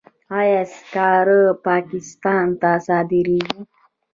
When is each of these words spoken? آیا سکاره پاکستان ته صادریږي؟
آیا 0.39 0.61
سکاره 0.75 1.41
پاکستان 1.67 2.45
ته 2.61 2.69
صادریږي؟ 2.87 3.59